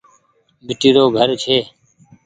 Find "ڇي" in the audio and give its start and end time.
1.41-1.57